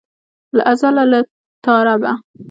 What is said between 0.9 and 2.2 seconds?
له تا ربه.